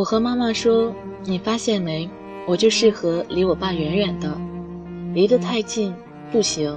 [0.00, 0.94] 我和妈妈说
[1.28, 2.08] ：“你发现没？
[2.46, 4.34] 我就适合离我爸远远的，
[5.12, 5.94] 离得太近
[6.32, 6.74] 不行。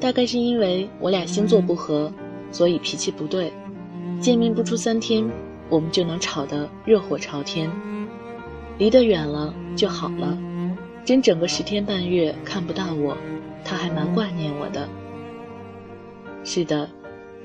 [0.00, 2.10] 大概是因为我俩星座不合，
[2.50, 3.52] 所以脾气不对。
[4.22, 5.30] 见面不出三天，
[5.68, 7.70] 我们就能吵得热火朝天。
[8.78, 10.38] 离得远了就好了，
[11.04, 13.14] 真整个十天半月看不到我，
[13.66, 14.88] 他还蛮挂念我的。
[16.42, 16.88] 是的，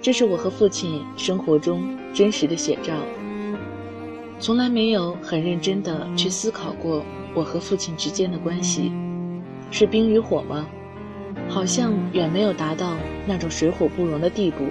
[0.01, 2.93] 这是我和父亲生活中真实的写照。”
[4.41, 7.05] 从来没有很认真的去思考过
[7.35, 8.91] 我和父亲之间的关系，
[9.69, 10.65] 是冰与火吗？
[11.47, 12.95] 好像远没有达到
[13.27, 14.65] 那种水火不容的地步。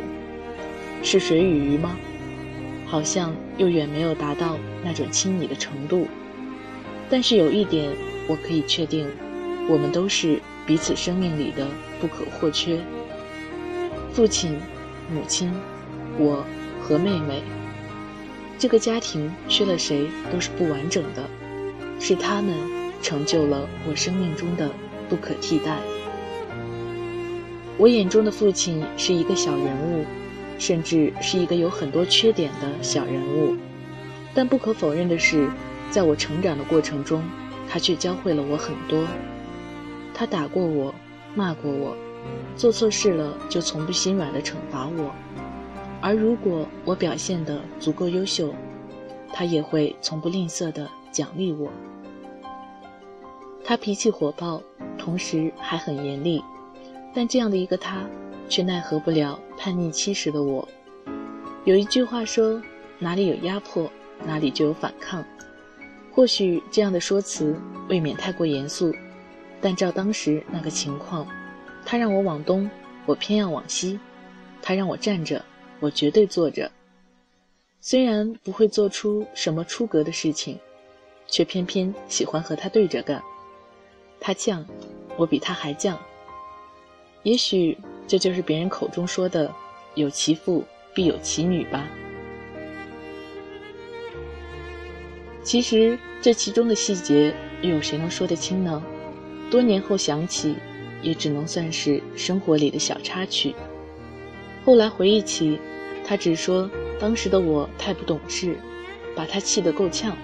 [1.04, 1.96] 是水与鱼吗？
[2.84, 6.08] 好像又远没有达到那种亲昵的程度。
[7.08, 7.92] 但是有一点
[8.26, 9.06] 我可以确定，
[9.68, 11.64] 我们都是彼此生命里的
[12.00, 12.76] 不可或缺。
[14.12, 14.58] 父亲、
[15.14, 15.48] 母亲、
[16.18, 16.44] 我
[16.82, 17.40] 和妹妹。
[18.60, 21.24] 这个家庭缺了谁都是不完整的，
[21.98, 22.54] 是他们
[23.00, 24.70] 成就了我生命中的
[25.08, 25.78] 不可替代。
[27.78, 30.04] 我眼中的父亲是一个小人物，
[30.58, 33.56] 甚至是一个有很多缺点的小人物，
[34.34, 35.48] 但不可否认的是，
[35.90, 37.22] 在我成长的过程中，
[37.66, 39.06] 他却教会了我很多。
[40.12, 40.94] 他打过我，
[41.34, 41.96] 骂过我，
[42.58, 45.14] 做错事了就从不心软的惩罚我。
[46.02, 48.54] 而如果我表现得足够优秀，
[49.32, 51.70] 他也会从不吝啬地奖励我。
[53.62, 54.62] 他脾气火爆，
[54.96, 56.42] 同时还很严厉，
[57.14, 58.04] 但这样的一个他，
[58.48, 60.66] 却奈何不了叛逆期时的我。
[61.64, 62.60] 有一句话说
[62.98, 63.88] ：“哪里有压迫，
[64.24, 65.22] 哪里就有反抗。”
[66.12, 67.54] 或许这样的说辞
[67.88, 68.92] 未免太过严肃，
[69.60, 71.26] 但照当时那个情况，
[71.84, 72.68] 他让我往东，
[73.06, 73.98] 我偏要往西；
[74.62, 75.44] 他让我站着。
[75.80, 76.70] 我绝对坐着，
[77.80, 80.58] 虽然不会做出什么出格的事情，
[81.26, 83.22] 却偏偏喜欢和他对着干。
[84.20, 84.62] 他犟，
[85.16, 85.96] 我比他还犟。
[87.22, 87.76] 也许
[88.06, 89.52] 这就是别人口中说的
[89.94, 90.64] “有其父
[90.94, 91.88] 必有其女”吧。
[95.42, 98.82] 其实这其中的细节，又有谁能说得清呢？
[99.50, 100.54] 多年后想起，
[101.02, 103.54] 也只能算是生活里的小插曲。
[104.64, 105.58] 后来回忆起。
[106.02, 108.56] 他只说当时的我太不懂事，
[109.14, 110.16] 把他气得够呛，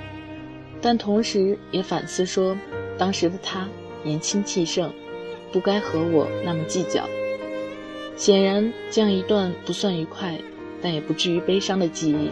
[0.80, 2.56] 但同时也反思说，
[2.98, 3.68] 当时的他
[4.02, 4.92] 年轻气盛，
[5.52, 7.08] 不该和我那么计较。
[8.16, 10.36] 显然，这样一段不算愉快，
[10.82, 12.30] 但也不至于悲伤的记忆，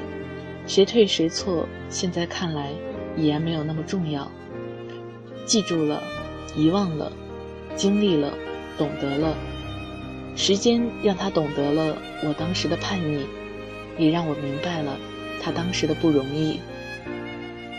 [0.67, 2.73] 谁对谁错，现在看来
[3.17, 4.29] 已然没有那么重要。
[5.47, 6.03] 记住了，
[6.57, 7.13] 遗忘了，
[7.77, 8.33] 经历了，
[8.77, 9.37] 懂得了，
[10.37, 13.27] 时间让他懂得了我当时的叛逆。
[13.97, 14.99] 也让我明白了
[15.41, 16.59] 他当时的不容易。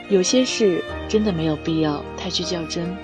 [0.08, 2.96] 有些事真的没有必要太去较真。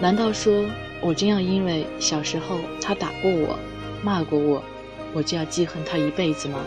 [0.00, 0.64] 难道说
[1.00, 3.56] 我真要因为小时候他打过我、
[4.02, 4.60] 骂过我，
[5.12, 6.58] 我就要记恨他一辈子吗？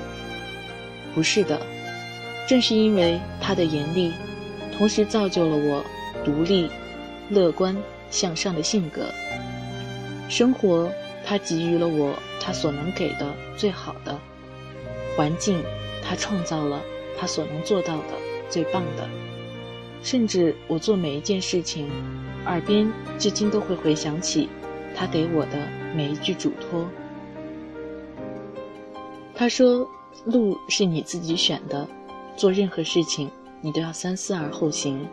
[1.14, 1.60] 不是的，
[2.48, 4.14] 正是因为他的严厉，
[4.78, 5.84] 同时造就了我
[6.24, 6.70] 独立、
[7.30, 7.76] 乐观、
[8.10, 9.08] 向上的性格。
[10.30, 10.90] 生活，
[11.26, 14.18] 他给予了我他所能给的最好的。
[15.18, 15.62] 环境，
[16.04, 16.82] 他创造了
[17.18, 18.14] 他所能做到的
[18.50, 19.10] 最棒的，
[20.04, 21.90] 甚至我做每一件事情，
[22.46, 24.48] 耳边至今都会回想起
[24.96, 26.88] 他给我的每一句嘱托。
[29.34, 29.90] 他说
[30.26, 31.88] ：“路是你自己选的，
[32.38, 33.30] 做任何事情
[33.62, 35.08] 你都要三思而后行。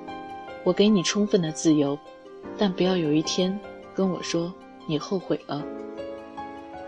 [0.63, 1.99] 我给你充分的自由，
[2.59, 3.59] 但不要有一天
[3.95, 4.53] 跟我说
[4.87, 5.63] 你后悔了。”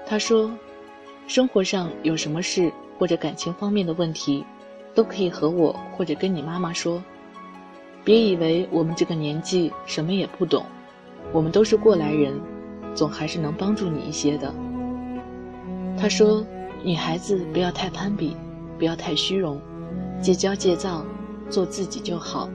[0.06, 0.50] 他说
[1.26, 4.44] ：“生活上有什么事？”或者感情方面的问题，
[4.94, 7.02] 都可以和我或者跟你妈妈说。
[8.04, 10.64] 别以为我们这个年纪什么也不懂，
[11.32, 12.40] 我们都是过来人，
[12.94, 14.54] 总还是能帮助你一些的。
[15.98, 16.46] 他说
[16.84, 18.36] ：“女孩子不要太攀比，
[18.78, 19.60] 不要太虚荣，
[20.20, 21.04] 戒骄戒躁，
[21.50, 22.48] 做自己就好，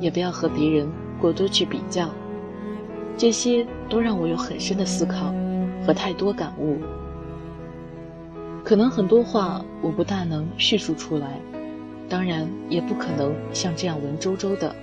[0.00, 0.88] 也不要和别人
[1.20, 2.08] 过多去比较。”
[3.18, 5.34] 这些都让我有很深的思考
[5.84, 6.78] 和太多感悟。
[8.64, 11.40] 可能很多话我不大能叙述出来，
[12.08, 14.74] 当然也不可能像这样文绉绉的，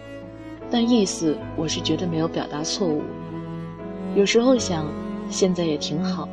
[0.69, 3.01] 但意思我是绝对没有表达错误。
[4.15, 4.85] 有时候想，
[5.29, 6.27] 现在也挺好，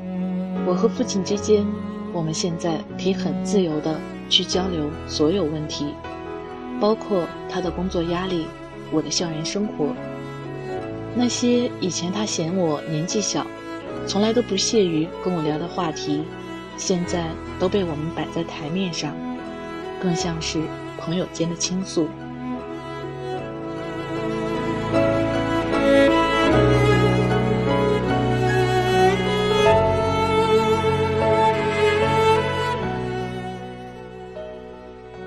[0.66, 1.64] 我和父亲之间，
[2.12, 3.96] 我们现在可以很自由的
[4.28, 5.94] 去交流所有问题，
[6.80, 8.46] 包括他的工作压力，
[8.90, 9.94] 我的校园生活，
[11.14, 13.46] 那些以前他嫌我年纪小
[14.06, 16.24] 从来都不屑于跟我聊的话题
[16.78, 17.28] 现在
[17.60, 19.14] 都被我们摆在台面上
[20.00, 20.60] 更像是
[20.98, 22.08] 朋友间的倾诉。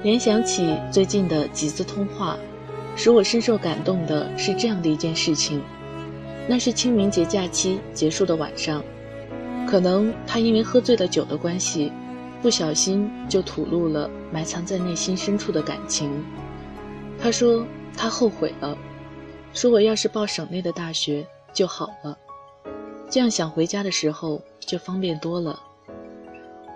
[0.03, 2.37] 联想起最近的几次通话
[2.95, 5.61] 使我深受感动的是这样的一件事情。
[6.47, 8.83] 那是清明节假期结束的晚上，
[9.67, 11.91] 可能他因为喝醉了酒的关系，
[12.41, 16.23] 不小心就吐露了埋藏在内心深处的感情。
[17.19, 17.65] 他说
[17.97, 18.77] 他后悔了，
[19.53, 22.17] 说我要是报省内的大学就好了，
[23.09, 25.59] 这样想回家的时候就方便多了。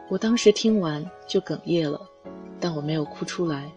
[0.09, 2.01] 我当时听完就哽咽了。
[2.61, 3.71] 但我没有哭出来，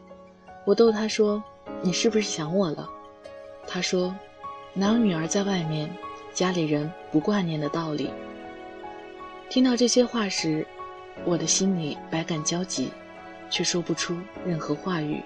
[0.67, 1.41] 我逗他说
[1.83, 2.91] ：“你是不是想我了？”
[3.65, 4.13] 他说
[4.75, 5.91] ：“哪有女儿在外面，
[6.33, 8.11] 家里人不挂念的道理。”
[9.51, 10.67] 听到这些话时，
[11.25, 12.91] 我的心里百感交集，
[13.51, 14.17] 却说不出
[14.47, 15.23] 任何话语。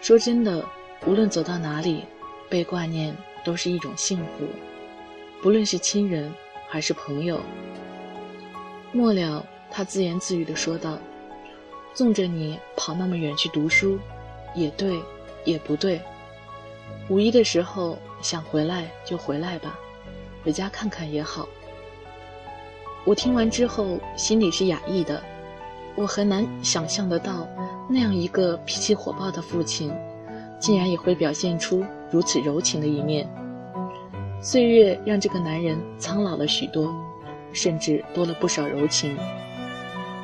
[0.00, 0.64] 说真的，
[1.04, 2.04] 无论走到哪里，
[2.48, 4.46] 被挂念都是一种幸福，
[5.42, 6.32] 不论是亲人
[6.68, 7.40] 还是朋友。
[8.92, 10.98] 末了，他自言自语地说道。
[11.94, 13.98] 纵着你跑那么远去读书，
[14.54, 14.98] 也对，
[15.44, 16.00] 也不对。
[17.08, 19.78] 五一的时候想回来就回来吧，
[20.44, 21.48] 回家看看也好。
[23.04, 25.22] 我听完之后心里是压抑的，
[25.94, 27.48] 我很难想象得到
[27.88, 29.92] 那样一个脾气火爆的父亲，
[30.60, 33.28] 竟然也会表现出如此柔情的一面。
[34.40, 36.94] 岁月让这个男人苍老了许多，
[37.52, 39.16] 甚至多了不少柔情。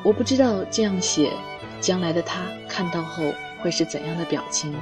[0.03, 1.31] 我不知道这样写。
[1.81, 3.23] 将来的他看到后
[3.61, 4.75] 会是怎样的表情？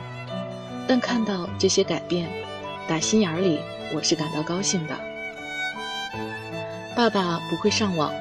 [0.88, 2.30] 但看到这些改变，
[2.88, 3.60] 打心眼里
[3.94, 4.95] 我是感到高兴的。
[6.95, 8.12] 爸爸不会上网，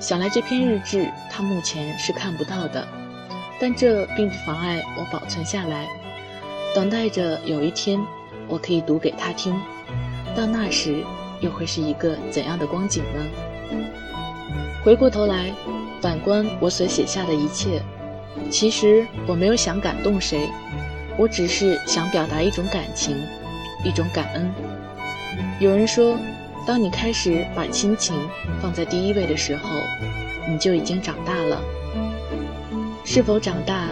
[0.00, 2.86] 想来这篇日志他目前是看不到的，
[3.60, 5.88] 但这并不妨碍我保存下来，
[6.74, 7.98] 等待着有一天
[8.48, 9.58] 我可以读给他听。
[10.34, 11.02] 到那时，
[11.40, 13.24] 又会是一个怎样的光景呢？
[14.84, 15.52] 回过头来，
[16.02, 17.80] 反观我所写下的一切。
[18.50, 20.48] 其实我没有想感动谁，
[21.18, 23.16] 我只是想表达一种感情，
[23.84, 24.52] 一种感恩。
[25.60, 26.18] 有人说，
[26.66, 28.14] 当你开始把亲情
[28.60, 29.80] 放在第一位的时候，
[30.48, 31.62] 你就已经长大了。
[33.04, 33.88] 是否长大，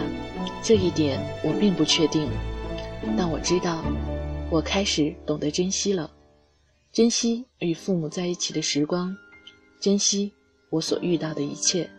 [0.61, 2.29] 这一点我并不确定，
[3.17, 3.83] 但我知道，
[4.51, 6.11] 我开始懂得珍惜了，
[6.91, 9.15] 珍惜与父母在一起的时光，
[9.79, 10.31] 珍惜
[10.69, 11.89] 我所遇到的一切。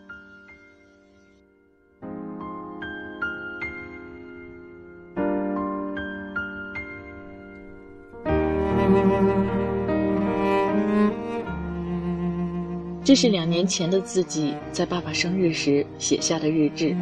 [13.07, 16.93] 这是两年前的自己在爸爸生日时写下的日志。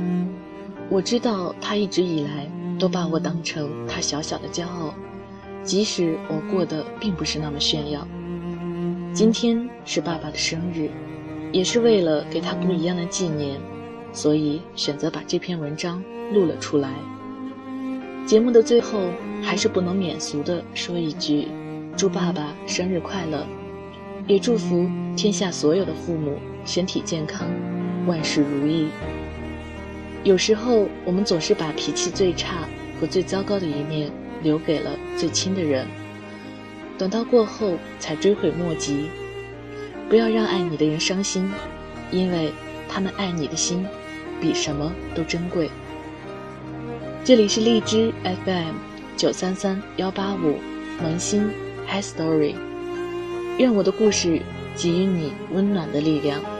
[0.88, 2.48] 我知道他一直以来
[2.78, 4.94] 都把我当成他小小的骄傲，
[5.64, 8.08] 即使我过得并不是那么炫耀。
[9.16, 10.92] 今天是爸爸的生日，
[11.52, 13.60] 也是为了给他不一样的纪念，
[14.14, 16.92] 所以选择把这篇文章录了出来。
[18.28, 19.00] 节目的最后，
[19.42, 21.48] 还是不能免俗的说一句：
[21.98, 23.44] 祝爸爸生日快乐！
[24.28, 27.48] 也祝福天下所有的父母身体健康，
[28.06, 28.90] 万事如意。
[30.24, 32.68] 有时候我们总是把脾气最差
[33.00, 34.12] 和最糟糕的一面
[34.44, 35.88] 留给了最亲的人，
[36.98, 39.06] 等到过后才追悔莫及。
[40.10, 41.50] 不要让爱你的人伤心，
[42.12, 42.52] 因为
[42.90, 43.86] 他们爱你的心
[44.42, 45.70] 比什么都珍贵。
[47.24, 48.74] 这里是荔枝 FM
[49.16, 50.60] 九三三幺八五
[51.02, 51.50] 萌新
[51.88, 52.56] Hi Story。
[53.58, 54.42] 愿我的故事
[54.76, 56.55] 给予你温暖的力量。